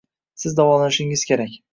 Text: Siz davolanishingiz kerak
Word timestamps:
Siz 0.43 0.55
davolanishingiz 0.59 1.25
kerak 1.33 1.61